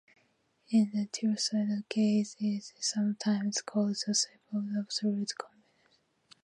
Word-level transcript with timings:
In 0.71 0.89
the 0.95 1.05
two-sided 1.11 1.87
case, 1.87 2.35
it 2.39 2.45
is 2.47 2.73
sometimes 2.79 3.61
called 3.61 3.97
the 4.07 4.15
strip 4.15 4.41
of 4.51 4.63
absolute 4.75 5.31
convergence. 5.37 5.99